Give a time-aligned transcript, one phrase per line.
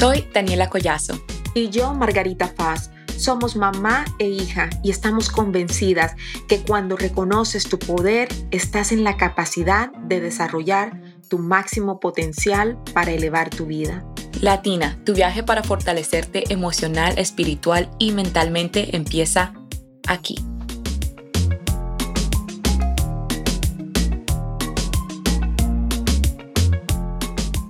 [0.00, 1.22] Soy Daniela Collazo.
[1.54, 2.90] Y yo, Margarita Paz.
[3.18, 6.16] Somos mamá e hija y estamos convencidas
[6.48, 13.10] que cuando reconoces tu poder, estás en la capacidad de desarrollar tu máximo potencial para
[13.10, 14.02] elevar tu vida.
[14.40, 19.52] Latina, tu viaje para fortalecerte emocional, espiritual y mentalmente empieza
[20.08, 20.36] aquí.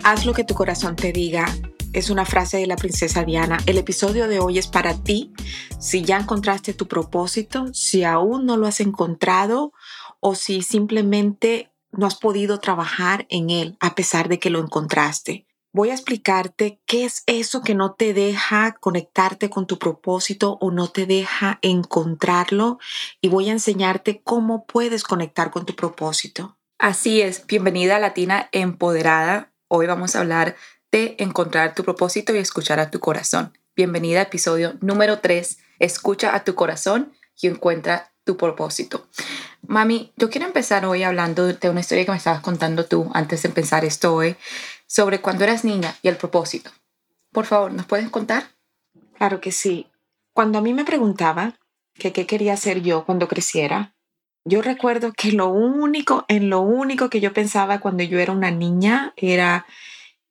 [0.04, 1.52] Haz lo que tu corazón te diga.
[1.92, 3.58] Es una frase de la princesa Diana.
[3.66, 5.32] El episodio de hoy es para ti.
[5.80, 9.72] Si ya encontraste tu propósito, si aún no lo has encontrado
[10.20, 15.48] o si simplemente no has podido trabajar en él a pesar de que lo encontraste.
[15.72, 20.70] Voy a explicarte qué es eso que no te deja conectarte con tu propósito o
[20.70, 22.78] no te deja encontrarlo
[23.20, 26.56] y voy a enseñarte cómo puedes conectar con tu propósito.
[26.78, 29.52] Así es, bienvenida a Latina Empoderada.
[29.68, 30.56] Hoy vamos a hablar
[30.92, 33.56] de encontrar tu propósito y escuchar a tu corazón.
[33.76, 35.58] Bienvenida a episodio número 3.
[35.78, 39.06] Escucha a tu corazón y encuentra tu propósito.
[39.66, 43.42] Mami, yo quiero empezar hoy hablando de una historia que me estabas contando tú antes
[43.42, 44.34] de empezar esto hoy,
[44.86, 46.72] sobre cuando eras niña y el propósito.
[47.30, 48.48] Por favor, ¿nos puedes contar?
[49.16, 49.86] Claro que sí.
[50.32, 51.54] Cuando a mí me preguntaba
[51.94, 53.94] que qué quería ser yo cuando creciera,
[54.44, 58.50] yo recuerdo que lo único, en lo único que yo pensaba cuando yo era una
[58.50, 59.66] niña era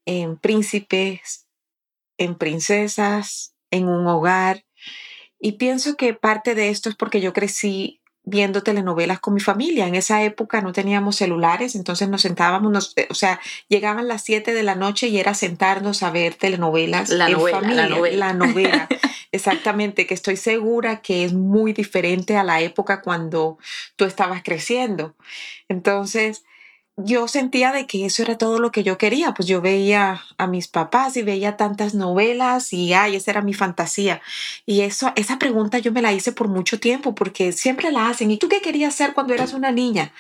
[0.10, 1.46] en príncipes,
[2.18, 4.66] en princesas, en un hogar.
[5.40, 9.88] Y pienso que parte de esto es porque yo crecí viendo telenovelas con mi familia.
[9.88, 14.64] En esa época no teníamos celulares, entonces nos sentábamos, o sea, llegaban las 7 de
[14.64, 17.88] la noche y era sentarnos a ver telenovelas la en novela, familia.
[17.88, 18.18] La novela.
[18.18, 18.90] La novela.
[19.32, 23.60] Exactamente, que estoy segura que es muy diferente a la época cuando
[23.96, 25.16] tú estabas creciendo.
[25.68, 26.44] Entonces,
[27.04, 30.48] yo sentía de que eso era todo lo que yo quería, pues yo veía a
[30.48, 34.22] mis papás y veía tantas novelas y ay, esa era mi fantasía.
[34.66, 38.32] Y eso esa pregunta yo me la hice por mucho tiempo porque siempre la hacen,
[38.32, 40.14] ¿y tú qué querías ser cuando eras una niña?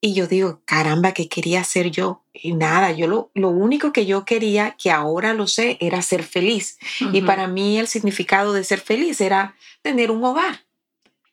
[0.00, 2.22] Y yo digo, caramba, ¿qué quería ser yo?
[2.32, 6.22] Y nada, yo lo, lo único que yo quería, que ahora lo sé, era ser
[6.22, 6.78] feliz.
[7.00, 7.16] Uh -huh.
[7.18, 10.64] Y para mí el significado de ser feliz era tener un hogar,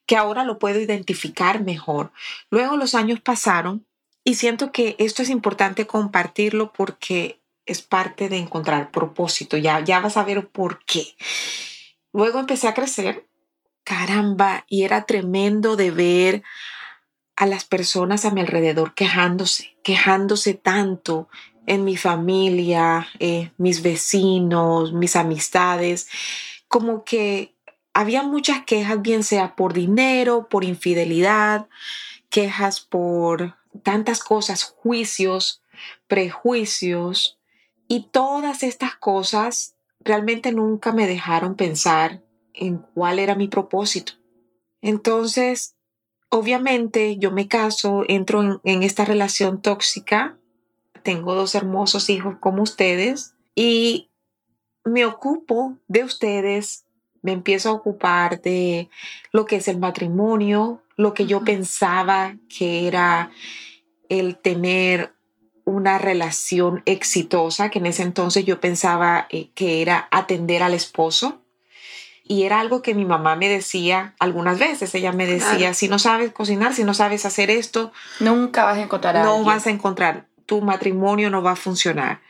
[0.07, 2.11] que ahora lo puedo identificar mejor.
[2.49, 3.85] Luego los años pasaron
[4.25, 9.55] y siento que esto es importante compartirlo porque es parte de encontrar propósito.
[9.55, 11.15] Ya, ya vas a ver por qué.
[12.11, 13.27] Luego empecé a crecer.
[13.83, 16.43] Caramba, y era tremendo de ver
[17.35, 21.29] a las personas a mi alrededor quejándose, quejándose tanto
[21.67, 26.09] en mi familia, eh, mis vecinos, mis amistades,
[26.67, 27.53] como que
[27.93, 31.67] había muchas quejas, bien sea por dinero, por infidelidad,
[32.29, 35.61] quejas por tantas cosas, juicios,
[36.07, 37.39] prejuicios,
[37.87, 44.13] y todas estas cosas realmente nunca me dejaron pensar en cuál era mi propósito.
[44.81, 45.75] Entonces,
[46.29, 50.37] obviamente yo me caso, entro en, esta relación tóxica,
[51.03, 54.09] tengo dos hermosos hijos como ustedes y
[54.83, 56.85] me ocupo de ustedes,
[57.21, 58.89] me empiezo a ocupar de
[59.31, 63.31] lo que es el matrimonio, lo que yo pensaba que era
[64.09, 65.13] el tener
[65.65, 71.41] una relación exitosa, que en ese entonces yo pensaba eh, que era atender al esposo.
[72.27, 74.95] Y era algo que mi mamá me decía algunas veces.
[74.95, 75.73] Ella me decía, claro.
[75.75, 79.31] si no sabes cocinar, si no sabes hacer esto, nunca vas a encontrar a No
[79.35, 79.45] alguien.
[79.45, 82.21] vas a encontrar, tu matrimonio no va a funcionar.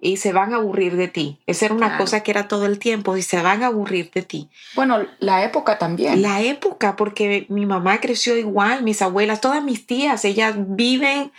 [0.00, 1.38] Y se van a aburrir de ti.
[1.46, 2.04] Esa era una Claro.
[2.04, 4.48] cosa que era todo el tiempo y se van a aburrir de ti.
[4.74, 6.22] Bueno, la época también.
[6.22, 11.32] La época, porque mi mamá creció igual, mis abuelas, todas mis tías, ellas viven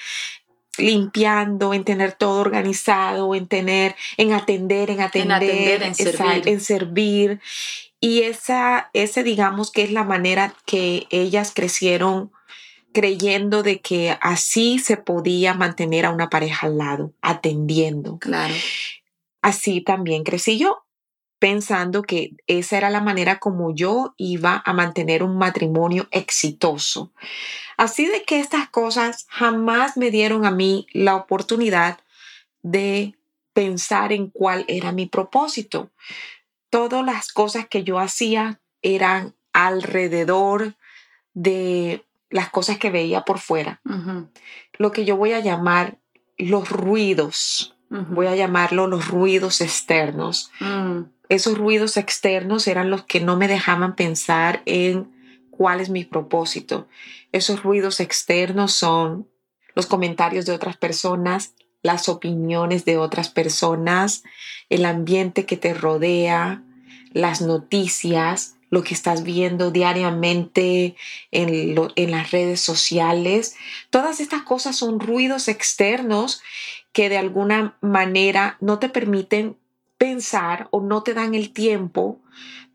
[0.77, 6.47] limpiando, en tener todo organizado, en tener, en atender, en atender, atender, en esa- servir.
[6.47, 7.39] en servir.
[7.99, 12.31] Y esa, ese digamos que es la manera que ellas crecieron
[12.93, 18.17] creyendo de que así se podía mantener a una pareja al lado, atendiendo.
[18.19, 18.53] Claro.
[19.41, 20.85] Así también crecí yo,
[21.39, 27.13] pensando que esa era la manera como yo iba a mantener un matrimonio exitoso.
[27.77, 31.99] Así de que estas cosas jamás me dieron a mí la oportunidad
[32.61, 33.15] de
[33.53, 35.89] pensar en cuál era mi propósito.
[36.69, 40.75] Todas las cosas que yo hacía eran alrededor
[41.33, 43.81] de las cosas que veía por fuera,
[44.77, 45.97] lo que yo voy a llamar
[46.37, 50.51] los ruidos, voy a llamarlo los ruidos externos.
[50.59, 55.11] Mm, Esos ruidos externos eran los que no me dejaban pensar en
[55.49, 56.87] cuál es mi propósito.
[57.31, 59.27] Esos ruidos externos son
[59.75, 64.23] los comentarios de otras personas, las opiniones de otras personas,
[64.69, 66.63] el ambiente que te rodea,
[67.11, 70.95] las noticias, lo que estás viendo diariamente
[71.31, 73.55] en, en, las redes sociales.
[73.89, 76.41] Todas estas cosas son ruidos externos
[76.91, 79.57] que de alguna manera no te permiten
[79.97, 82.19] pensar o no te dan el tiempo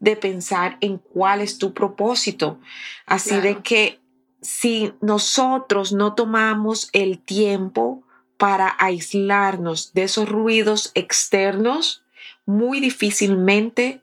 [0.01, 2.61] de pensar en cuál es tu propósito.
[3.07, 4.01] Así de que
[4.43, 8.03] si nosotros no tomamos el tiempo
[8.37, 12.05] para aislarnos de esos ruidos externos,
[12.45, 14.03] muy difícilmente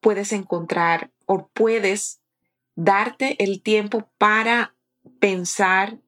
[0.00, 2.20] puedes encontrar o puedes
[2.74, 4.74] darte el tiempo para
[5.20, 5.98] pensar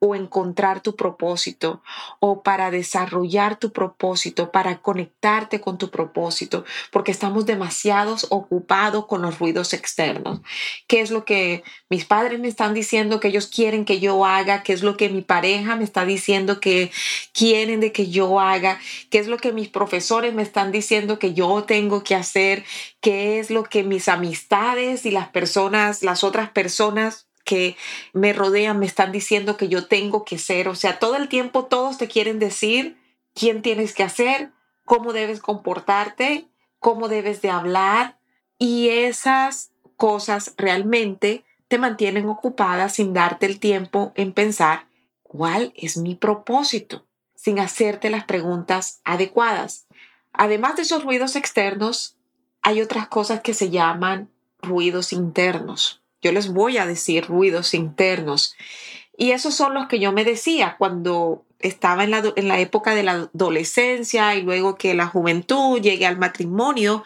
[0.00, 1.82] o encontrar tu propósito
[2.20, 9.20] o para desarrollar tu propósito, para conectarte con tu propósito, porque estamos demasiados ocupados con
[9.22, 10.40] los ruidos externos.
[10.88, 14.62] ¿Qué es lo que mis padres me están diciendo que ellos quieren que yo haga?
[14.62, 16.90] ¿Qué es lo que mi pareja me está diciendo que
[17.34, 18.80] quieren de que yo haga?
[19.10, 22.64] ¿Qué es lo que mis profesores me están diciendo que yo tengo que hacer?
[23.02, 27.76] ¿Qué es lo que mis amistades y las personas, las otras personas que
[28.12, 30.68] me rodean me están diciendo que yo tengo que ser.
[30.68, 32.96] O sea, todo el tiempo todos te quieren decir
[33.34, 34.52] quién tienes que hacer,
[34.84, 36.46] cómo debes comportarte,
[36.78, 38.20] cómo debes de hablar.
[38.56, 44.86] Y esas cosas realmente te mantienen ocupada sin darte el tiempo en pensar
[45.24, 47.04] cuál es mi propósito,
[47.34, 49.88] sin hacerte las preguntas adecuadas.
[50.32, 52.16] Además de esos ruidos externos,
[52.62, 54.30] hay otras cosas que se llaman
[54.62, 55.99] ruidos internos.
[56.22, 58.54] Yo les voy a decir ruidos internos.
[59.16, 62.94] Y esos son los que yo me decía cuando estaba en la, en la época
[62.94, 67.04] de la adolescencia y luego que la juventud llegué al matrimonio.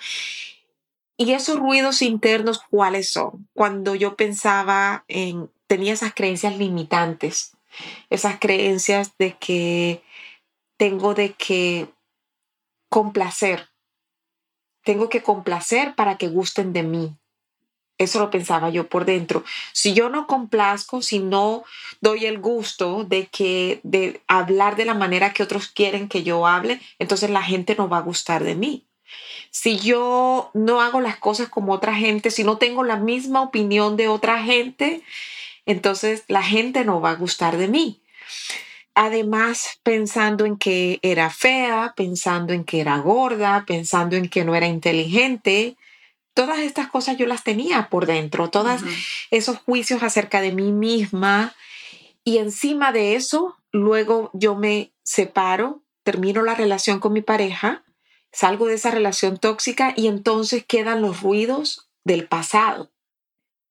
[1.17, 3.49] Y esos ruidos internos, ¿cuáles son?
[3.53, 7.57] Cuando yo pensaba en, tenía esas creencias limitantes,
[8.11, 10.03] esas creencias de que
[10.77, 11.89] tengo de que
[12.89, 13.71] complacer,
[14.85, 17.17] tengo que complacer para que gusten de mí,
[17.99, 19.45] eso lo pensaba yo por dentro.
[19.73, 21.65] Si yo no complazco, si no
[22.01, 26.47] doy el gusto de que de hablar de la manera que otros quieren que yo
[26.47, 28.85] hable, entonces la gente no va a gustar de mí.
[29.51, 33.97] Si yo no hago las cosas como otra gente, si no tengo la misma opinión
[33.97, 35.03] de otra gente,
[35.65, 38.01] entonces la gente no va a gustar de mí.
[38.97, 44.55] Además, pensando en que era fea, pensando en que era gorda, pensando en que no
[44.55, 45.77] era inteligente,
[46.35, 48.83] todas estas cosas yo las tenía por dentro, todos
[49.31, 51.55] esos juicios acerca de mí misma.
[52.25, 57.85] Y encima de eso, luego yo me separo, termino la relación con mi pareja,
[58.33, 62.91] salgo de esa relación tóxica y entonces quedan los ruidos del pasado.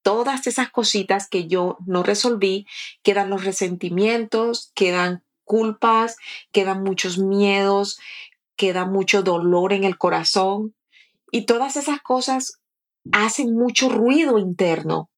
[0.02, 2.66] Todas esas cositas que yo no resolví,
[3.04, 6.18] quedan los resentimientos, quedan culpas,
[6.52, 8.00] quedan muchos miedos,
[8.56, 10.76] queda mucho dolor en el corazón,
[11.34, 12.62] y todas esas cosas
[13.12, 15.10] hacen mucho ruido interno.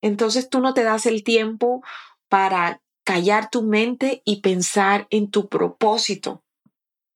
[0.00, 1.84] Entonces tú no te das el tiempo
[2.30, 6.42] para callar tu mente y pensar en tu propósito.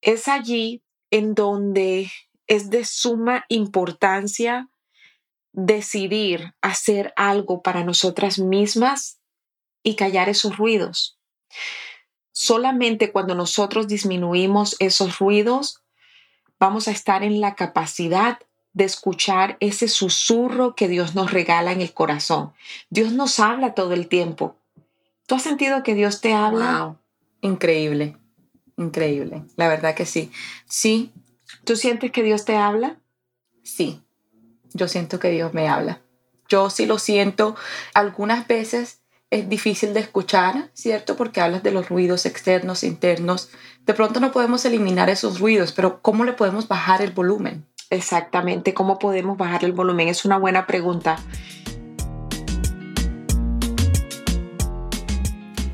[0.03, 2.13] Es allí en donde
[2.47, 4.69] es de suma importancia
[5.53, 9.21] decidir hacer algo para nosotras mismas
[9.83, 11.19] y callar esos ruidos.
[12.35, 15.84] Solamente cuando nosotros disminuimos esos ruidos,
[16.59, 18.39] vamos a estar en la capacidad
[18.73, 22.53] de escuchar ese susurro que Dios nos regala en el corazón.
[22.91, 24.57] Dios nos habla todo el tiempo.
[25.27, 26.83] ¿Tú has sentido que Dios te habla?
[26.83, 26.99] Wow.
[27.41, 28.17] Increíble,
[28.77, 29.45] increíble.
[29.57, 30.31] La verdad que sí.
[30.67, 31.13] Sí.
[31.65, 32.99] ¿Tú sientes que Dios te habla?
[33.63, 34.03] Sí,
[34.75, 36.03] yo siento que Dios me habla.
[36.49, 37.57] Yo sí lo siento.
[37.95, 39.01] Algunas veces
[39.35, 41.17] es difícil de escuchar, ¿cierto?
[41.17, 43.49] Porque hablas de los ruidos externos, internos.
[43.85, 47.67] De pronto no podemos eliminar esos ruidos, pero ¿cómo le podemos bajar el volumen?
[47.91, 50.07] Exactamente, ¿cómo podemos bajar el volumen?
[50.07, 51.19] Es una buena pregunta.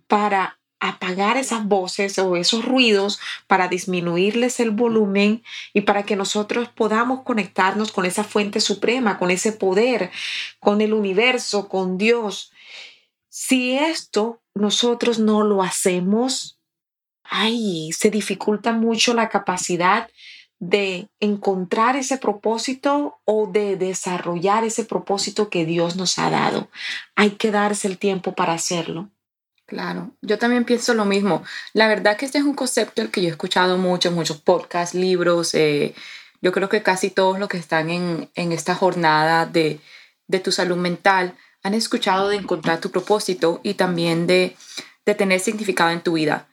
[0.07, 6.69] para apagar esas voces o esos ruidos para disminuirles el volumen y para que nosotros
[6.69, 10.09] podamos conectarnos con esa fuente suprema, con ese poder,
[10.59, 12.53] con el universo, con Dios.
[13.27, 16.59] Si esto nosotros no lo hacemos,
[17.23, 20.09] ay, se dificulta mucho la capacidad
[20.59, 26.69] de encontrar ese propósito o de desarrollar ese propósito que Dios nos ha dado.
[27.15, 29.09] Hay que darse el tiempo para hacerlo.
[29.65, 31.43] Claro, yo también pienso lo mismo.
[31.73, 34.95] La verdad que este es un concepto el que yo he escuchado mucho, muchos podcasts,
[34.95, 35.53] libros.
[35.53, 35.93] Eh,
[36.41, 39.79] yo creo que casi todos los que están en, en esta jornada de,
[40.27, 44.55] de, tu salud mental han escuchado de encontrar tu propósito y también de,
[45.05, 46.47] de tener significado en tu vida.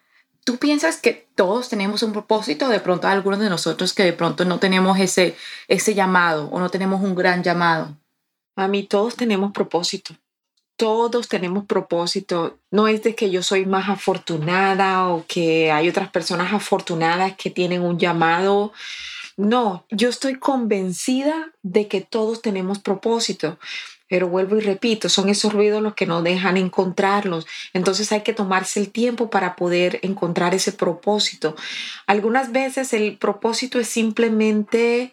[0.46, 2.68] ¿Tú piensas que todos tenemos un propósito?
[2.68, 5.36] De pronto algunos de nosotros que de pronto no tenemos ese,
[5.66, 7.98] ese llamado o no tenemos un gran llamado.
[8.54, 10.14] A mí todos tenemos propósito
[10.76, 12.58] todos tenemos propósito.
[12.70, 17.50] No es de que yo soy más afortunada o que hay otras personas afortunadas que
[17.50, 18.72] tienen un llamado.
[19.36, 23.58] No, yo estoy convencida de que todos tenemos propósito.
[24.08, 27.46] Pero vuelvo y repito, son esos ruidos los que no dejan encontrarlos.
[27.72, 31.56] Entonces hay que tomarse el tiempo para poder encontrar ese propósito.
[32.06, 35.12] Algunas veces el propósito es simplemente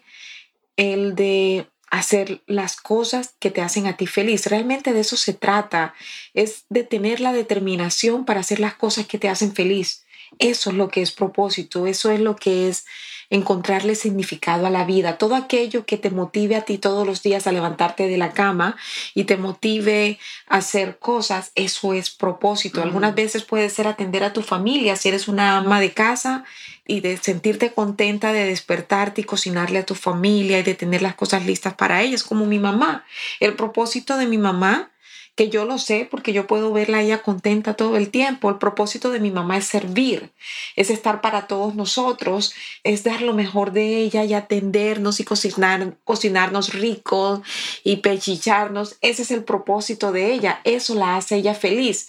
[0.76, 4.46] el de hacer las cosas que te hacen a ti feliz.
[4.46, 5.94] Realmente de eso se trata,
[6.34, 10.04] es de tener la determinación para hacer las cosas que te hacen feliz.
[10.40, 12.84] Eso es lo que es propósito, eso es lo que es
[13.30, 17.46] encontrarle significado a la vida, todo aquello que te motive a ti todos los días
[17.46, 18.76] a levantarte de la cama
[19.14, 22.82] y te motive a hacer cosas, eso es propósito.
[22.82, 26.44] Algunas veces puede ser atender a tu familia, si eres una ama de casa
[26.86, 31.14] y de sentirte contenta de despertarte y cocinarle a tu familia y de tener las
[31.14, 33.04] cosas listas para ellas, como mi mamá.
[33.40, 34.90] El propósito de mi mamá
[35.34, 38.50] que yo lo sé porque yo puedo verla ella contenta todo el tiempo.
[38.50, 40.32] El propósito de mi mamá es servir,
[40.76, 45.96] es estar para todos nosotros, es dar lo mejor de ella y atendernos y cocinar,
[46.04, 47.40] cocinarnos ricos
[47.82, 48.96] y pechicharnos.
[49.00, 52.08] Ese es el propósito de ella, eso la hace ella feliz.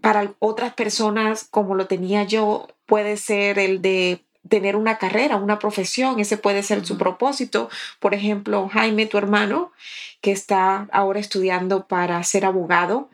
[0.00, 5.58] Para otras personas, como lo tenía yo, puede ser el de tener una carrera, una
[5.58, 7.68] profesión, ese puede ser su propósito.
[8.00, 9.72] Por ejemplo, Jaime, tu hermano,
[10.20, 13.10] que está ahora estudiando para ser abogado,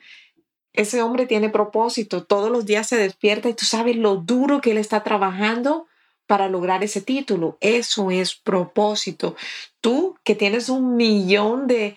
[0.72, 4.72] ese hombre tiene propósito, todos los días se despierta y tú sabes lo duro que
[4.72, 5.86] él está trabajando
[6.26, 7.56] para lograr ese título.
[7.60, 9.36] Eso es propósito.
[9.80, 11.96] Tú que tienes un millón de,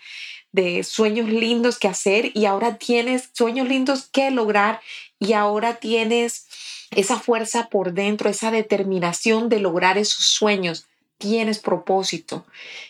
[0.52, 4.80] de sueños lindos que hacer y ahora tienes sueños lindos que lograr
[5.20, 6.47] y ahora tienes
[6.92, 12.46] esa fuerza por dentro, esa determinación de lograr esos sueños, tienes propósito.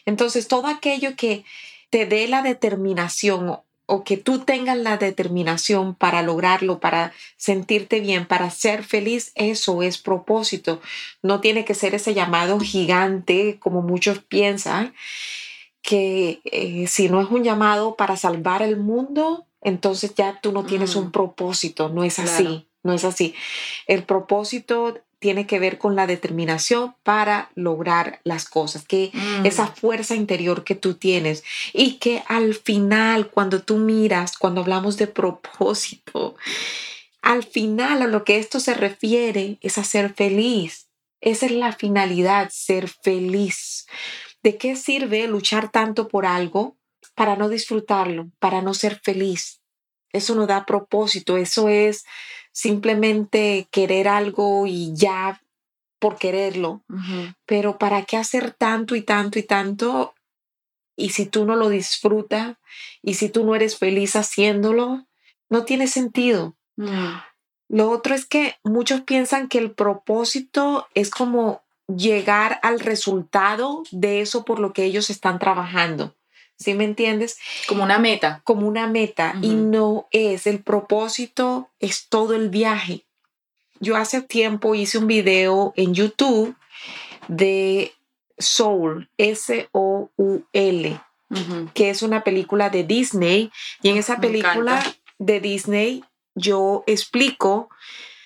[0.05, 1.43] Entonces, todo aquello que
[1.89, 8.25] te dé la determinación o que tú tengas la determinación para lograrlo, para sentirte bien,
[8.25, 10.81] para ser feliz, eso es propósito.
[11.23, 14.93] No tiene que ser ese llamado gigante como muchos piensan,
[15.81, 20.65] que eh, si no es un llamado para salvar el mundo, entonces ya tú no
[20.65, 23.35] tienes un propósito, no es así no es así.
[23.85, 29.45] El propósito tiene que ver con la determinación para lograr las cosas, que mm.
[29.45, 34.97] esa fuerza interior que tú tienes y que al final, cuando tú miras, cuando hablamos
[34.97, 36.35] de propósito,
[37.21, 40.87] al final a lo que esto se refiere es a ser feliz.
[41.19, 43.87] Esa es la finalidad, ser feliz.
[44.43, 46.77] ¿De qué sirve luchar tanto por algo
[47.15, 49.61] para no disfrutarlo, para no ser feliz?
[50.13, 52.05] Eso no da propósito, eso es
[52.57, 55.43] simplemente querer algo y ya
[55.99, 56.81] por quererlo.
[57.45, 60.15] Pero ¿para qué hacer tanto y tanto y tanto?
[60.95, 62.57] Y si tú no lo disfrutas
[63.03, 65.05] y si tú no eres feliz haciéndolo,
[65.49, 66.55] no tiene sentido.
[66.77, 67.17] Mm.
[67.69, 74.21] Lo otro es que muchos piensan que el propósito es como llegar al resultado de
[74.21, 76.15] eso por lo que ellos están trabajando.
[76.57, 77.37] ¿Sí me entiendes?
[77.67, 78.41] Como una meta.
[78.43, 83.05] Como una meta y no es el propósito, es todo el viaje.
[83.79, 86.55] Yo hace tiempo hice un video en YouTube
[87.27, 87.93] de
[88.37, 91.01] Soul, S-O-U-L,
[91.73, 94.83] que es una película de Disney y en esa película
[95.19, 96.03] de Disney
[96.35, 97.69] yo explico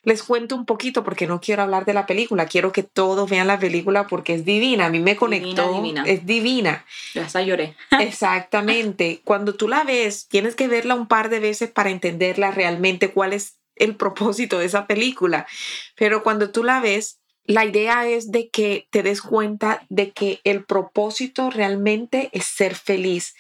[0.04, 3.48] les cuento un poquito porque no quiero hablar de la película, quiero que todos vean
[3.48, 6.86] la película porque es divina, a mí me conectó, es divina.
[7.14, 7.76] Ya hasta lloré.
[8.00, 13.12] Exactamente, cuando tú la ves, tienes que verla un par de veces para entenderla realmente
[13.12, 15.48] cuál es el propósito de esa película,
[15.96, 20.40] pero cuando tú la ves, la idea es de que te des cuenta de que
[20.44, 23.36] el propósito realmente es ser feliz,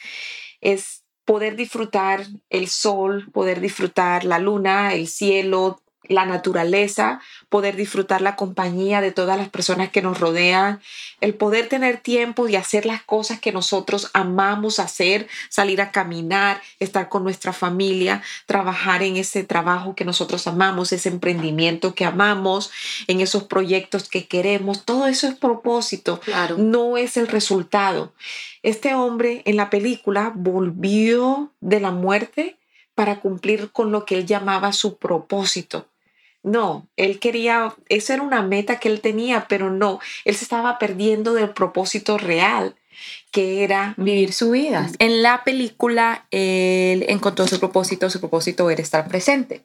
[0.60, 8.22] es poder disfrutar el sol, poder disfrutar la luna, el cielo, la naturaleza, poder disfrutar
[8.22, 10.82] la compañía de todas las personas que nos rodean,
[11.20, 16.62] el poder tener tiempo y hacer las cosas que nosotros amamos hacer, salir a caminar,
[16.80, 22.72] estar con nuestra familia, trabajar en ese trabajo que nosotros amamos, ese emprendimiento que amamos,
[23.08, 26.58] en esos proyectos que queremos, todo eso es propósito, claro.
[26.58, 28.14] no es el resultado.
[28.64, 32.58] Este hombre en la película volvió de la muerte
[32.96, 35.88] para cumplir con lo que él llamaba su propósito.
[36.44, 40.80] No, él quería, esa era una meta que él tenía, pero no, él se estaba
[40.80, 42.76] perdiendo del propósito real,
[43.32, 44.90] que era vivir su vida.
[44.98, 49.64] En la película, él encontró su propósito, su propósito era estar presente.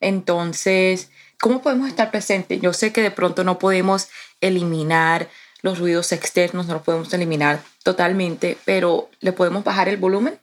[0.00, 2.60] Entonces, ¿cómo podemos estar presentes?
[2.60, 4.08] Yo sé que de pronto no podemos
[4.40, 5.28] eliminar
[5.62, 10.38] los ruidos externos, no los podemos eliminar totalmente, pero ¿le podemos bajar el volumen?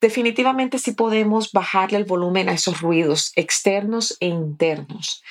[0.00, 5.22] Definitivamente sí podemos bajarle el volumen a esos ruidos externos e internos.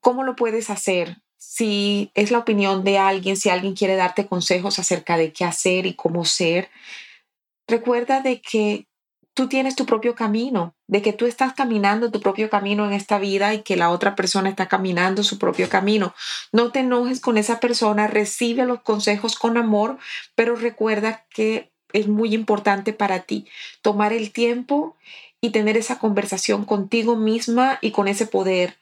[0.00, 1.18] ¿Cómo lo puedes hacer?
[1.36, 5.86] Si es la opinión de alguien, si alguien quiere darte consejos acerca de qué hacer
[5.86, 6.70] y cómo ser,
[7.66, 8.86] recuerda de que
[9.34, 13.18] tú tienes tu propio camino, de que tú estás caminando tu propio camino en esta
[13.18, 16.14] vida y que la otra persona está caminando su propio camino.
[16.52, 19.98] No te enojes con esa persona, recibe los consejos con amor,
[20.34, 23.46] pero recuerda que es muy importante para ti.
[23.82, 24.96] Tomar el tiempo
[25.40, 28.76] y tener esa conversación contigo misma y con ese poder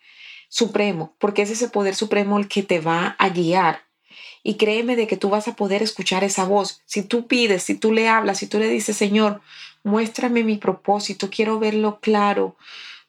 [0.48, 3.82] supremo, porque es ese poder supremo el que te va a guiar.
[4.42, 6.80] Y créeme de que tú vas a poder escuchar esa voz.
[6.86, 9.40] Si tú pides, si tú le hablas, si tú le dices, Señor,
[9.84, 12.56] muéstrame mi propósito, quiero verlo claro.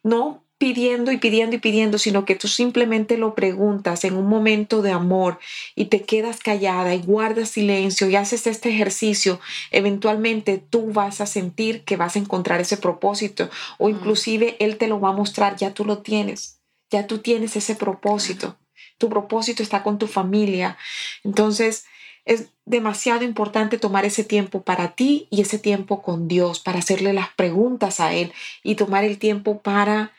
[0.04, 4.82] No pidiendo y pidiendo y pidiendo, sino que tú simplemente lo preguntas en un momento
[4.82, 5.40] de amor
[5.74, 9.40] y te quedas callada y guardas silencio y haces este ejercicio,
[9.72, 14.88] eventualmente tú vas a sentir que vas a encontrar ese propósito o inclusive Él te
[14.88, 16.60] lo va a mostrar, ya tú lo tienes,
[16.92, 18.58] ya tú tienes ese propósito,
[18.98, 20.78] tu propósito está con tu familia.
[21.24, 21.86] Entonces,
[22.26, 27.14] es demasiado importante tomar ese tiempo para ti y ese tiempo con Dios, para hacerle
[27.14, 30.12] las preguntas a Él y tomar el tiempo para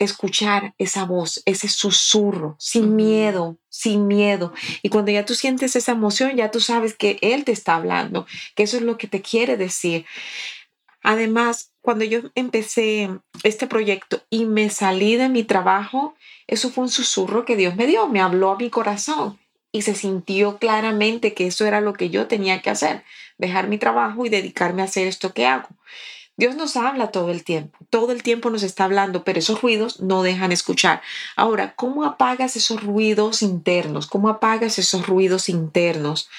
[0.00, 4.52] escuchar esa voz, ese susurro, sin miedo, sin miedo.
[4.82, 8.26] Y cuando ya tú sientes esa emoción, ya tú sabes que Él te está hablando,
[8.56, 10.06] que eso es lo que te quiere decir.
[11.02, 13.10] Además, cuando yo empecé
[13.42, 16.14] este proyecto y me salí de mi trabajo,
[16.46, 19.38] eso fue un susurro que Dios me dio, me habló a mi corazón
[19.70, 23.04] y se sintió claramente que eso era lo que yo tenía que hacer,
[23.38, 25.68] dejar mi trabajo y dedicarme a hacer esto que hago.
[26.40, 30.00] Dios nos habla todo el tiempo, todo el tiempo nos está hablando, pero esos ruidos
[30.00, 31.02] no dejan escuchar.
[31.36, 34.06] Ahora, ¿cómo apagas esos ruidos internos?
[34.06, 36.30] ¿Cómo apagas esos ruidos internos?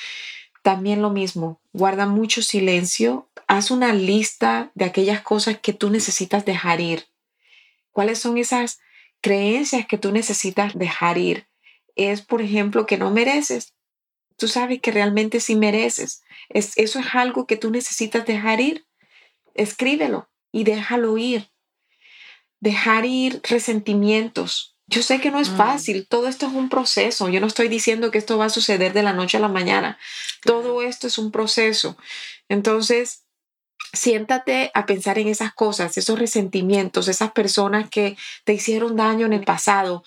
[0.63, 6.45] También lo mismo, guarda mucho silencio, haz una lista de aquellas cosas que tú necesitas
[6.45, 7.05] dejar ir.
[7.91, 8.79] ¿Cuáles son esas
[9.21, 11.45] creencias que tú necesitas dejar ir?
[11.95, 13.75] Es, por ejemplo, que no mereces.
[14.35, 16.23] Tú sabes que realmente sí mereces.
[16.49, 18.87] Es, eso es algo que tú necesitas dejar ir
[19.55, 21.49] escríbelo y déjalo ir.
[22.59, 24.75] Dejar ir resentimientos.
[24.87, 25.57] Yo sé que no es mm.
[25.57, 27.29] fácil, todo esto es un proceso.
[27.29, 29.97] Yo no estoy diciendo que esto va a suceder de la noche a la mañana.
[30.43, 31.97] Todo esto es un proceso.
[32.49, 33.23] Entonces,
[33.93, 39.33] siéntate a pensar en esas cosas, esos resentimientos, esas personas que te hicieron daño en
[39.33, 40.03] el pasado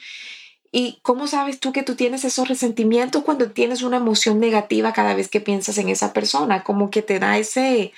[0.76, 5.14] ¿Y cómo sabes tú que tú tienes esos resentimientos cuando tienes una emoción negativa cada
[5.14, 6.64] vez que piensas en esa persona?
[6.64, 7.92] Como que te da ese,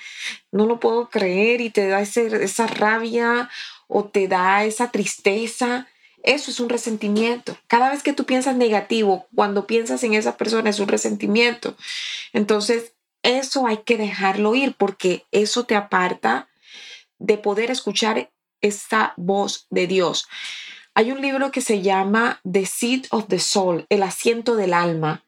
[0.51, 3.49] no lo puedo creer y te da ese, esa rabia
[3.87, 5.87] o te da esa tristeza.
[6.21, 7.57] Eso es un resentimiento.
[7.65, 11.75] Cada vez que tú piensas negativo, cuando piensas en esa persona es un resentimiento.
[12.31, 16.47] Entonces, eso hay que dejarlo ir porque eso te aparta
[17.17, 18.29] de poder escuchar
[18.61, 20.27] esa voz de Dios.
[20.97, 25.23] Hay un libro que se llama The Seat of the Soul, El asiento del alma,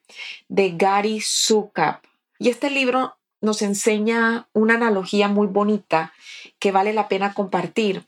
[0.47, 2.03] de Gary Sukap.
[2.39, 6.11] Y este libro nos enseña una analogía muy bonita
[6.57, 8.03] que vale la pena compartir.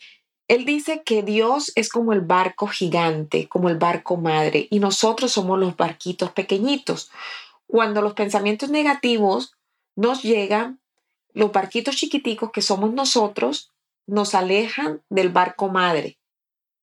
[0.48, 5.32] Él dice que Dios es como el barco gigante, como el barco madre, y nosotros
[5.32, 7.12] somos los barquitos pequeñitos.
[7.68, 9.54] Cuando los pensamientos negativos
[9.96, 10.80] nos llegan,
[11.32, 13.70] los barquitos chiquiticos que somos nosotros
[14.08, 16.18] nos alejan del barco madre.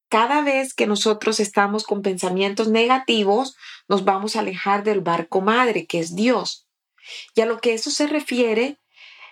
[0.08, 3.56] Cada vez que nosotros estamos con pensamientos negativos,
[3.88, 6.66] nos vamos a alejar del barco madre, que es Dios.
[7.34, 8.78] Y a lo que eso se refiere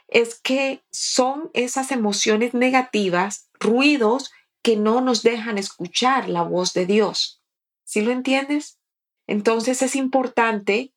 [0.09, 4.31] es que son esas emociones negativas, ruidos
[4.63, 7.43] que no nos dejan escuchar la voz de Dios.
[7.85, 8.79] ¿Sí lo entiendes?
[9.27, 10.93] Entonces es importante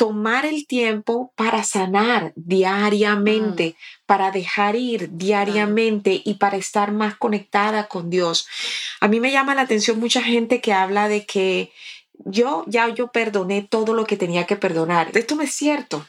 [0.00, 4.06] tomar el tiempo para sanar diariamente, mm.
[4.06, 8.48] para dejar ir diariamente y para estar más conectada con Dios.
[9.00, 11.70] A mí me llama la atención mucha gente que habla de que
[12.24, 15.10] yo ya yo perdoné todo lo que tenía que perdonar.
[15.12, 16.06] Esto no es cierto.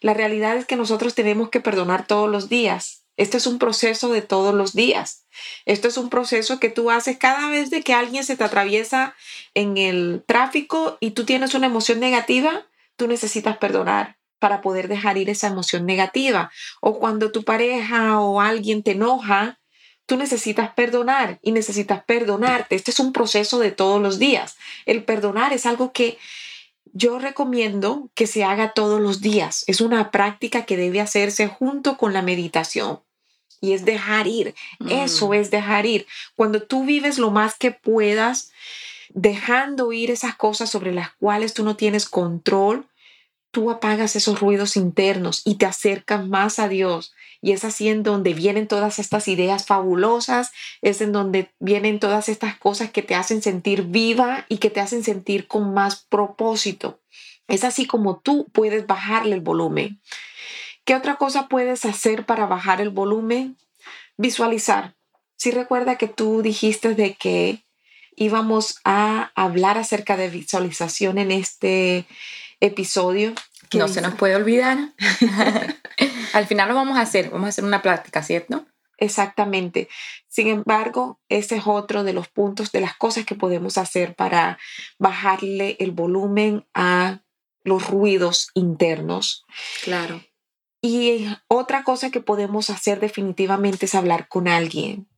[0.00, 3.04] La realidad es que nosotros tenemos que perdonar todos los días.
[3.16, 5.26] Esto es un proceso de todos los días.
[5.64, 9.14] Esto es un proceso que tú haces cada vez de que alguien se te atraviesa
[9.54, 12.64] en el tráfico y tú tienes una emoción negativa
[12.98, 16.50] tú necesitas perdonar para poder dejar ir esa emoción negativa.
[16.80, 19.58] O cuando tu pareja o alguien te enoja,
[20.04, 22.74] tú necesitas perdonar y necesitas perdonarte.
[22.74, 24.56] Este es un proceso de todos los días.
[24.84, 26.18] El perdonar es algo que
[26.92, 29.64] yo recomiendo que se haga todos los días.
[29.68, 33.00] Es una práctica que debe hacerse junto con la meditación.
[33.60, 34.54] Y es dejar ir.
[34.88, 35.34] Eso mm.
[35.34, 36.06] es dejar ir.
[36.36, 38.50] Cuando tú vives lo más que puedas,
[39.10, 42.87] dejando ir esas cosas sobre las cuales tú no tienes control,
[43.58, 47.12] tú apagas esos ruidos internos y te acercas más a Dios.
[47.42, 52.28] Y es así en donde vienen todas estas ideas fabulosas, es en donde vienen todas
[52.28, 57.00] estas cosas que te hacen sentir viva y que te hacen sentir con más propósito.
[57.48, 60.00] Es así como tú puedes bajarle el volumen.
[60.84, 63.56] ¿Qué otra cosa puedes hacer para bajar el volumen?
[64.16, 64.94] Visualizar.
[65.34, 67.64] Si recuerda que tú dijiste de que
[68.14, 72.06] íbamos a hablar acerca de visualización en este
[72.60, 73.34] episodio.
[73.74, 74.78] No se nos puede olvidar.
[76.32, 78.66] Al final lo vamos a hacer, vamos a hacer una práctica, ¿cierto?
[78.98, 79.88] Exactamente.
[80.28, 84.58] Sin embargo, ese es otro de los puntos, de las cosas que podemos hacer para
[84.98, 87.20] bajarle el volumen a
[87.62, 89.44] los ruidos internos.
[89.84, 90.22] Claro.
[90.80, 95.08] Y otra cosa que podemos hacer definitivamente es hablar con alguien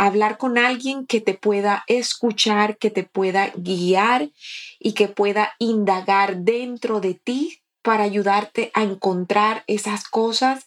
[0.00, 4.30] hablar con alguien que te pueda escuchar, que te pueda guiar
[4.78, 10.66] y que pueda indagar dentro de ti para ayudarte a encontrar esas cosas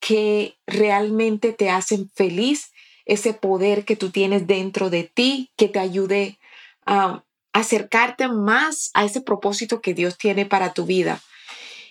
[0.00, 2.72] que realmente te hacen feliz,
[3.06, 6.38] ese poder que tú tienes dentro de ti, que te ayude
[6.86, 11.22] a acercarte más a ese propósito que Dios tiene para tu vida.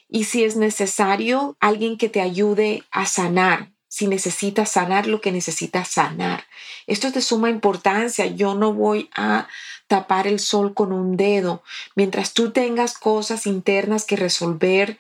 [0.08, 5.32] Y si es necesario, alguien que te ayude a sanar, si necesitas sanar lo que
[5.32, 6.46] necesitas sanar.
[6.88, 8.26] Esto es de suma importancia.
[8.26, 9.48] Yo no voy a
[9.86, 11.62] tapar el sol con un dedo.
[11.94, 14.98] Mientras tú tengas cosas internas que resolver,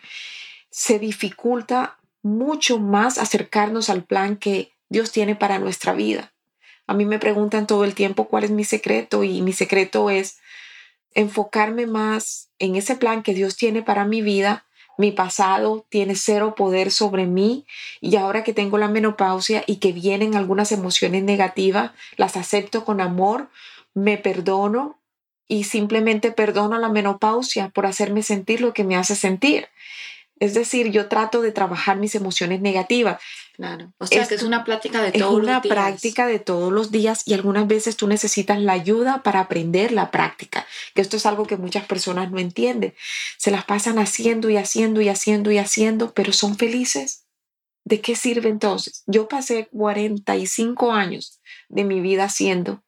[0.69, 6.31] se dificulta mucho más acercarnos al plan que Dios tiene para nuestra vida.
[6.85, 10.37] A mí me preguntan todo el tiempo cuál es mi secreto y mi secreto es
[11.15, 16.55] enfocarme más en ese plan que Dios tiene para mi vida mi pasado tiene cero
[16.55, 17.65] poder sobre mí
[18.01, 23.01] y ahora que tengo la menopausia y que vienen algunas emociones negativas, las acepto con
[23.01, 23.49] amor,
[23.93, 24.99] me perdono
[25.47, 29.67] y simplemente perdono la menopausia por hacerme sentir lo que me hace sentir.
[30.43, 33.21] Es decir, yo trato de trabajar mis emociones negativas.
[33.53, 33.93] Claro.
[33.97, 35.63] O sea, que es una práctica de todos los días.
[35.63, 39.39] Es una práctica de todos los días y algunas veces tú necesitas la ayuda para
[39.39, 42.93] aprender la práctica, que esto es algo que muchas personas no entienden.
[43.37, 47.23] Se las pasan haciendo y haciendo y haciendo y haciendo, pero son felices.
[47.85, 49.03] ¿De qué sirve entonces?
[49.05, 52.83] Yo pasé 45 años de mi vida haciendo,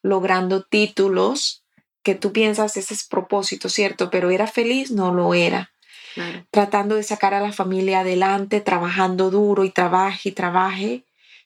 [0.00, 1.64] logrando títulos
[2.04, 4.10] que tú piensas ese es propósito, ¿cierto?
[4.12, 5.72] Pero era feliz, no lo era
[6.50, 11.04] tratando de sacar a la familia adelante, trabajando duro y trabaje y trabaje,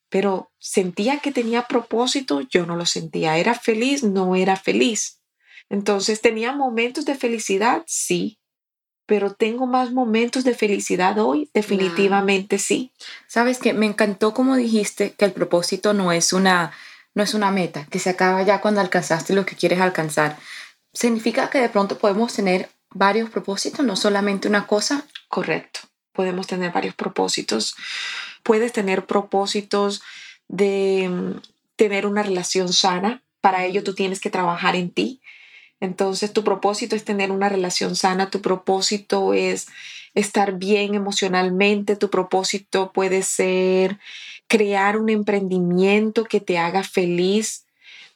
[0.09, 3.37] pero sentía que tenía propósito, yo no lo sentía.
[3.37, 5.21] Era feliz, no era feliz.
[5.69, 8.39] Entonces tenía momentos de felicidad, sí,
[9.07, 12.93] pero tengo más momentos de felicidad hoy, definitivamente sí.
[13.27, 16.73] Sabes que me encantó como dijiste que el propósito no es una
[17.15, 20.37] no es una meta que se acaba ya cuando alcanzaste lo que quieres alcanzar.
[20.93, 25.07] Significa que de pronto podemos tener varios propósitos, no solamente una cosa.
[25.29, 25.81] Correcto.
[26.13, 27.75] Podemos tener varios propósitos.
[28.43, 30.03] Puedes tener propósitos
[30.49, 31.41] de mm,
[31.77, 33.23] tener una relación sana.
[33.41, 35.21] Para ello tú tienes que trabajar en ti.
[35.81, 39.67] Entonces tu propósito es tener una relación sana, tu propósito es
[40.15, 43.99] estar bien emocionalmente, tu propósito puede ser
[44.47, 47.64] crear un emprendimiento que te haga feliz,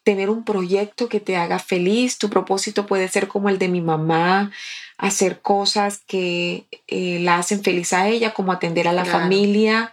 [0.08, 3.82] tener un proyecto que te haga feliz, tu propósito puede ser como el de mi
[3.82, 4.50] mamá,
[4.96, 9.92] hacer cosas que eh, la hacen feliz a ella, como atender a la familia.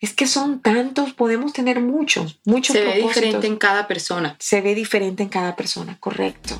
[0.00, 4.34] Es que son tantos, podemos tener muchos, muchos Se ve diferente en cada persona.
[4.38, 6.58] Se ve diferente en cada persona, correcto.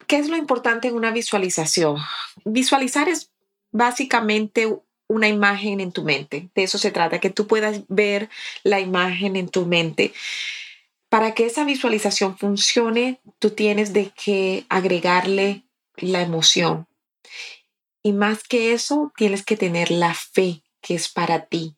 [0.08, 1.98] ¿Qué es lo importante en una visualización?
[2.46, 3.32] Visualizar es
[3.72, 6.50] básicamente una imagen en tu mente.
[6.56, 8.30] De eso se trata, que tú puedas ver
[8.64, 10.14] la imagen en tu mente.
[11.10, 15.64] Para que esa visualización funcione, tú tienes de que agregarle
[15.98, 16.88] la emoción.
[18.04, 21.76] Y más que eso, tienes que tener la fe que es para ti.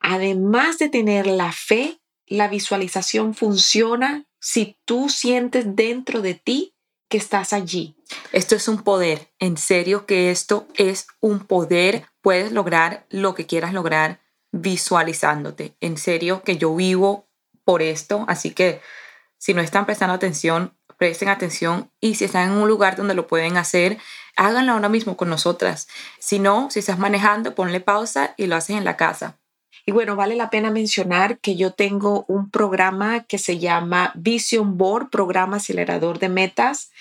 [0.00, 6.74] Además de tener la fe, la visualización funciona si tú sientes dentro de ti
[7.08, 7.94] que estás allí.
[8.32, 12.06] Esto es un poder, en serio que esto es un poder.
[12.20, 14.20] Puedes lograr lo que quieras lograr
[14.52, 15.76] visualizándote.
[15.80, 17.28] En serio que yo vivo
[17.64, 18.80] por esto, así que
[19.38, 23.26] si no están prestando atención, presten atención y si están en un lugar donde lo
[23.26, 23.96] pueden hacer,
[24.36, 25.88] háganlo ahora mismo con nosotras.
[26.18, 29.39] Si no, si estás manejando, ponle pausa y lo haces en la casa.
[29.90, 34.78] Y bueno, vale la pena mencionar que yo tengo un programa que se llama Vision
[34.78, 36.92] Board, programa acelerador de metas,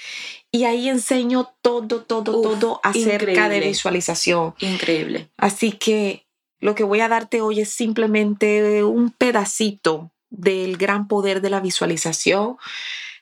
[0.51, 4.55] y ahí enseño todo, todo, todo acerca de visualización.
[4.57, 5.29] Increíble.
[5.37, 6.25] Así que
[6.59, 11.59] lo que voy a darte hoy es simplemente un pedacito del gran poder de la
[11.59, 12.57] visualización,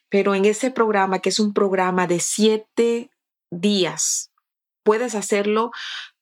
[0.07, 3.09] pero en ese programa, que es un programa de siete
[3.51, 4.31] días,
[4.83, 5.71] puedes hacerlo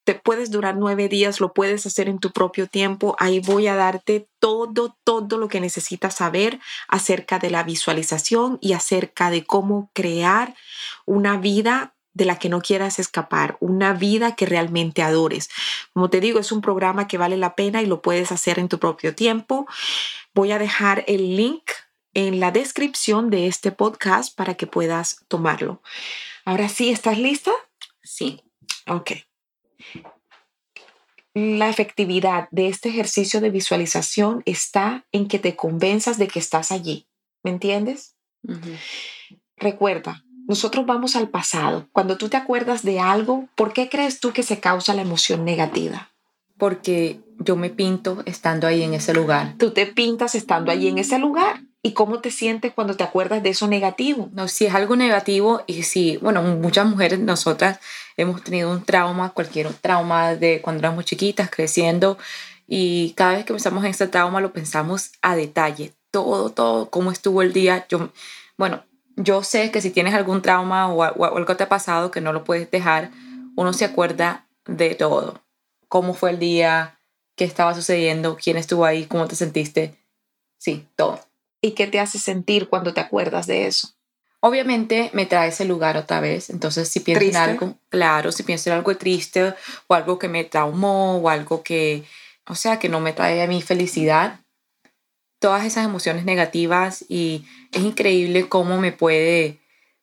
[0.06, 3.16] te puedes durar nueve días, lo puedes hacer en tu propio tiempo.
[3.18, 8.74] Ahí voy a darte todo, todo lo que necesitas saber acerca de la visualización y
[8.74, 10.56] acerca de cómo crear
[11.06, 15.50] una vida de la que no quieras escapar, una vida que realmente adores.
[15.92, 18.70] Como te digo, es un programa que vale la pena y lo puedes hacer en
[18.70, 19.68] tu propio tiempo.
[20.36, 21.64] Voy a dejar el link
[22.14, 25.82] en la descripción de este podcast para que puedas tomarlo.
[26.46, 27.52] Ahora sí, ¿estás lista?
[28.04, 28.44] Sí.
[28.88, 29.12] Ok
[31.36, 36.72] la efectividad de este ejercicio de visualización está en que te convenzas de que estás
[36.72, 37.08] allí.
[37.44, 38.16] ¿Me entiendes?
[39.58, 41.88] Recuerda, nosotros vamos al pasado.
[41.92, 45.44] Cuando tú te acuerdas de algo, ¿por qué crees tú que se causa la emoción
[45.44, 46.12] negativa?
[46.58, 49.56] Porque yo me pinto estando ahí en ese lugar.
[49.58, 51.62] Tú te pintas estando allí en ese lugar.
[51.86, 54.30] ¿Y cómo te sientes cuando te acuerdas de eso negativo?
[54.34, 57.80] No, si es algo negativo y si, bueno, muchas mujeres, nosotras
[58.18, 62.18] hemos tenido un trauma, cualquier trauma de cuando éramos chiquitas, creciendo,
[62.68, 67.12] y cada vez que pensamos en ese trauma lo pensamos a detalle, todo, todo, cómo
[67.12, 67.86] estuvo el día.
[67.88, 68.10] Yo,
[68.58, 68.84] bueno,
[69.16, 72.34] yo sé que si tienes algún trauma o, o algo te ha pasado que no
[72.34, 73.12] lo puedes dejar,
[73.56, 75.44] uno se acuerda de todo,
[75.88, 77.00] cómo fue el día,
[77.36, 79.94] qué estaba sucediendo, quién estuvo ahí, cómo te sentiste,
[80.58, 81.20] sí, todo.
[81.66, 83.90] ¿Y qué te hace sentir cuando te acuerdas de eso?
[84.40, 88.70] Obviamente me trae ese lugar otra vez, entonces si pienso en algo, claro, si pienso
[88.70, 89.56] en algo triste
[89.88, 92.04] o algo que me traumó o algo que,
[92.46, 94.42] o sea, que no me trae a mi felicidad,
[95.40, 99.60] todas esas emociones negativas y es increíble cómo me puede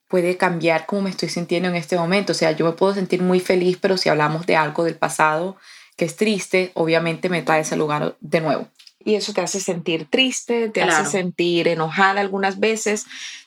[0.09, 2.33] puede cambiar cómo me estoy sintiendo en este momento.
[2.33, 5.57] O sea, yo me puedo sentir muy feliz, pero si hablamos de algo del pasado
[5.97, 8.69] que es triste, obviamente me trae ese lugar de nuevo
[9.05, 13.07] y eso te hace sentir triste, te hace sentir enojada algunas veces,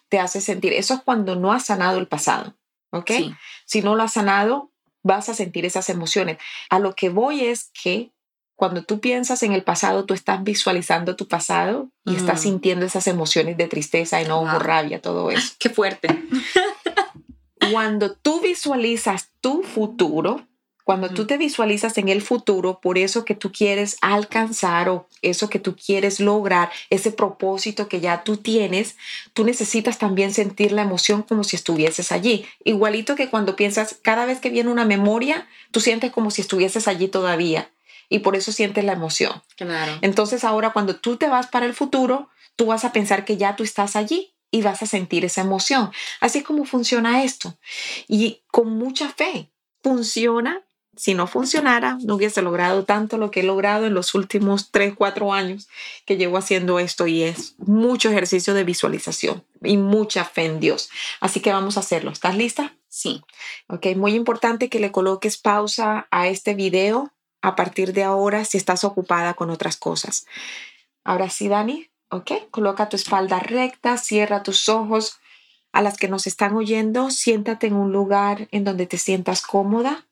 [0.09, 2.55] te hace sentir, eso es cuando no has sanado el pasado,
[2.91, 3.11] ¿ok?
[3.65, 4.71] Si no lo has sanado,
[5.03, 6.37] vas a sentir esas emociones.
[6.69, 8.11] A lo que voy es que
[8.55, 12.43] cuando tú piensas en el pasado, tú estás visualizando tu pasado y estás Mm.
[12.43, 14.59] sintiendo esas emociones de tristeza, enojo, Wow.
[14.59, 15.53] rabia, todo eso.
[15.59, 16.07] Qué fuerte.
[17.71, 20.45] Cuando tú visualizas tu futuro,
[20.85, 25.49] cuando tú te visualizas en el futuro por eso que tú quieres alcanzar o eso
[25.49, 28.95] que tú quieres lograr, ese propósito que ya tú tienes,
[29.33, 32.45] tú necesitas también sentir la emoción como si estuvieses allí.
[32.63, 36.87] Igualito que cuando piensas, cada vez que viene una memoria, tú sientes como si estuvieses
[36.87, 37.71] allí todavía
[38.07, 39.41] y por eso sientes la emoción.
[39.57, 39.97] Claro.
[40.01, 43.55] Entonces ahora cuando tú te vas para el futuro, tú vas a pensar que ya
[43.55, 45.91] tú estás allí y vas a sentir esa emoción.
[46.21, 47.57] Así es como funciona esto.
[48.07, 50.64] Y con mucha fe funciona.
[50.97, 54.93] Si no funcionara, no hubiese logrado tanto lo que he logrado en los últimos 3,
[54.95, 55.67] 4 años
[56.05, 60.89] que llevo haciendo esto y es mucho ejercicio de visualización y mucha fe en Dios.
[61.19, 62.11] Así que vamos a hacerlo.
[62.11, 62.75] ¿Estás lista?
[62.87, 63.21] Sí.
[63.67, 68.57] Ok, muy importante que le coloques pausa a este video a partir de ahora si
[68.57, 70.25] estás ocupada con otras cosas.
[71.03, 75.19] Ahora sí, Dani, ok, coloca tu espalda recta, cierra tus ojos.
[75.71, 80.05] A las que nos están oyendo, siéntate en un lugar en donde te sientas cómoda.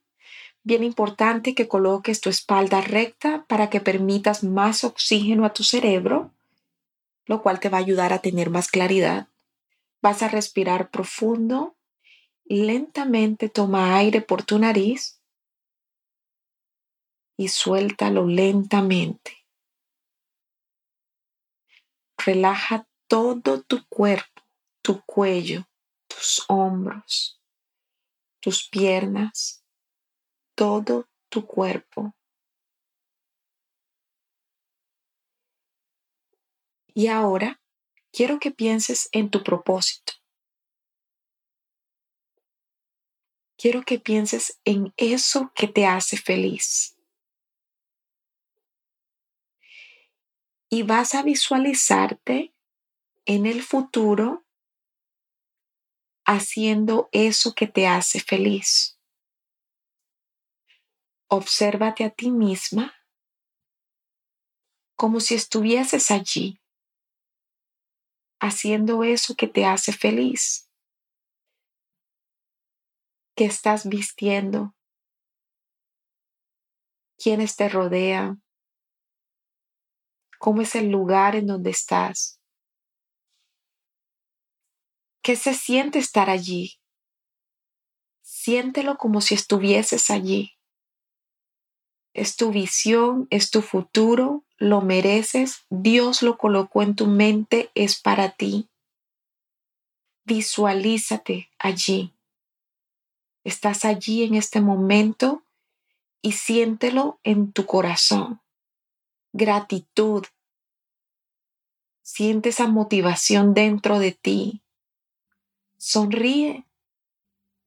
[0.63, 6.31] Bien importante que coloques tu espalda recta para que permitas más oxígeno a tu cerebro,
[7.25, 9.27] lo cual te va a ayudar a tener más claridad.
[10.01, 11.75] Vas a respirar profundo
[12.45, 15.21] lentamente toma aire por tu nariz
[17.37, 19.45] y suéltalo lentamente.
[22.17, 24.43] Relaja todo tu cuerpo,
[24.81, 25.67] tu cuello,
[26.07, 27.41] tus hombros,
[28.39, 29.62] tus piernas,
[30.55, 32.15] todo tu cuerpo.
[36.93, 37.59] Y ahora
[38.11, 40.13] quiero que pienses en tu propósito.
[43.63, 46.97] quiero que pienses en eso que te hace feliz.
[50.69, 52.53] Y vas a visualizarte
[53.25, 54.43] en el futuro
[56.25, 58.92] haciendo eso que te hace feliz.
[61.37, 62.93] Obsérvate a ti misma
[64.95, 66.61] como si estuvieses allí
[68.39, 70.69] haciendo eso que te hace feliz
[73.35, 74.75] qué estás vistiendo,
[77.17, 78.43] quiénes te rodean,
[80.39, 82.39] cómo es el lugar en donde estás,
[85.23, 86.79] qué se siente estar allí.
[88.21, 90.52] Siéntelo como si estuvieses allí.
[92.13, 97.99] Es tu visión, es tu futuro, lo mereces, Dios lo colocó en tu mente, es
[97.99, 98.69] para ti.
[100.25, 102.13] Visualízate allí.
[103.43, 105.43] Estás allí en este momento
[106.21, 108.41] y siéntelo en tu corazón.
[109.33, 110.25] Gratitud.
[112.01, 114.63] Siente esa motivación dentro de ti.
[115.77, 116.65] Sonríe.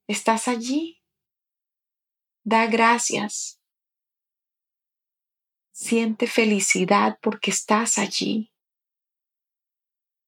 [0.06, 1.02] Estás allí.
[2.44, 3.55] Da gracias.
[5.78, 8.50] Siente felicidad porque estás allí.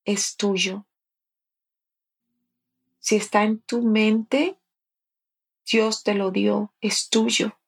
[0.04, 0.87] Es tuyo.
[2.98, 4.58] Si está en tu mente,
[5.64, 7.58] Dios te lo dio, es tuyo.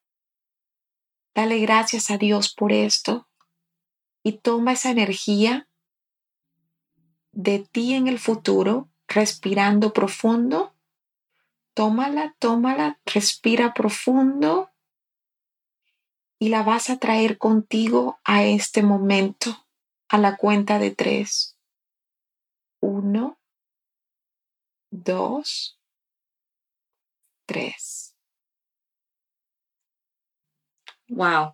[1.33, 3.27] Dale gracias a Dios por esto
[4.21, 5.67] y toma esa energía
[7.31, 10.75] de ti en el futuro, respirando profundo.
[11.73, 14.70] Tómala, tómala, respira profundo
[16.41, 19.67] y la vas a traer contigo a este momento,
[20.09, 21.55] a la cuenta de tres.
[22.79, 23.39] Uno,
[24.89, 25.79] dos,
[27.45, 28.15] tres.
[31.09, 31.53] Wow.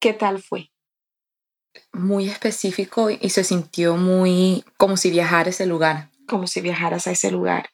[0.00, 0.72] ¿Qué tal fue?
[1.92, 6.10] Muy específico y se sintió muy como si viajara a ese lugar.
[6.26, 7.70] Como si viajaras a ese lugar.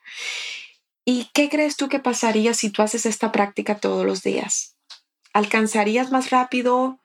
[1.09, 4.76] ¿Y qué crees tú que pasaría si tú haces esta práctica todos los días?
[5.37, 6.99] ¿Alcanzarías más rápido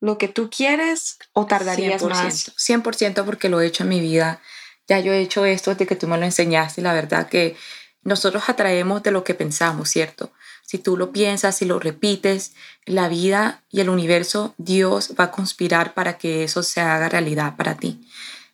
[0.00, 2.52] lo que tú quieres o tardarías 100%, más?
[2.54, 4.42] 100% porque lo he hecho en mi vida.
[4.86, 7.56] Ya yo he hecho esto desde que tú me lo enseñaste la verdad que
[8.02, 10.30] nosotros atraemos de lo que pensamos, ¿cierto?
[10.62, 12.52] Si tú lo piensas, si lo repites,
[12.84, 17.56] la vida y el universo, Dios va a conspirar para que eso se haga realidad
[17.56, 18.06] para ti.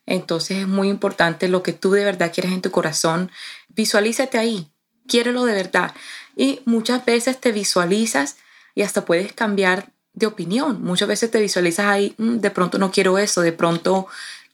[0.07, 3.33] Entonces es muy importante lo que tú de verdad quieres en tu corazón.
[3.70, 4.70] Visualízate ahí,
[5.09, 5.93] quiérelo de verdad.
[6.37, 8.37] Y muchas veces te visualizas
[8.77, 10.85] y hasta puedes cambiar de opinión.
[10.85, 14.07] Muchas veces te visualizas ahí, "Mm, de pronto no quiero eso, de pronto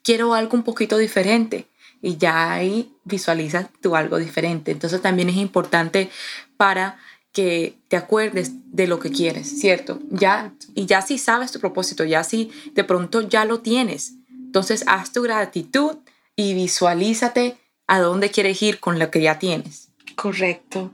[0.03, 1.67] quiero algo un poquito diferente.
[2.01, 4.73] Y ya ahí visualizas tú algo diferente.
[4.73, 6.11] Entonces también es importante
[6.57, 6.99] para
[7.33, 10.01] que te acuerdes de lo que quieres, ¿cierto?
[10.11, 14.85] Ya, y ya si sabes tu propósito, ya si de pronto ya lo tienes, entonces
[14.87, 15.97] haz tu gratitud
[16.37, 17.57] y visualízate
[17.87, 19.89] a dónde quieres ir con lo que ya tienes.
[20.15, 20.93] Correcto.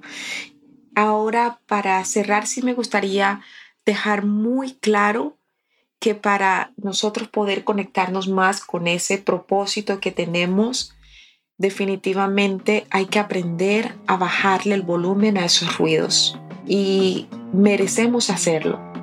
[0.98, 3.40] Ahora, para cerrar, sí me gustaría
[3.86, 5.38] dejar muy claro
[6.00, 10.96] que para nosotros poder conectarnos más con ese propósito que tenemos,
[11.56, 16.36] definitivamente hay que aprender a bajarle el volumen a esos ruidos
[16.66, 18.97] y merecemos hacerlo.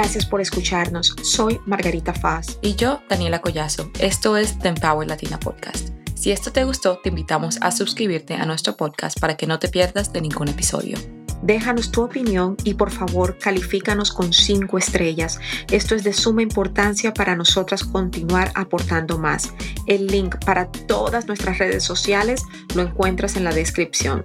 [0.00, 1.16] Gracias por escucharnos.
[1.24, 2.60] Soy Margarita Faz.
[2.62, 3.90] Y yo, Daniela Collazo.
[3.98, 5.88] Esto es The Empower Latina Podcast.
[6.14, 9.66] Si esto te gustó, te invitamos a suscribirte a nuestro podcast para que no te
[9.66, 10.96] pierdas de ningún episodio.
[11.42, 15.40] Déjanos tu opinión y por favor califícanos con 5 estrellas.
[15.68, 19.52] Esto es de suma importancia para nosotras continuar aportando más.
[19.88, 22.44] El link para todas nuestras redes sociales
[22.76, 24.24] lo encuentras en la descripción.